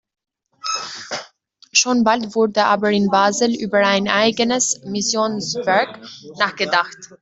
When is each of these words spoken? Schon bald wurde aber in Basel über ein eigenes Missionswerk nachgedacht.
Schon 1.73 2.03
bald 2.03 2.33
wurde 2.33 2.65
aber 2.65 2.89
in 2.89 3.11
Basel 3.11 3.53
über 3.53 3.85
ein 3.85 4.07
eigenes 4.07 4.83
Missionswerk 4.83 5.99
nachgedacht. 6.39 6.97